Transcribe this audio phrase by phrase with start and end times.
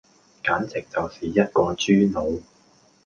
[0.43, 2.41] 簡直就是一個豬腦